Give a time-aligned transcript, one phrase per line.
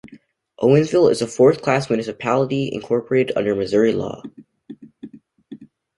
[0.59, 4.23] Owensville is a fourth-class municipality incorporated under Missouri law.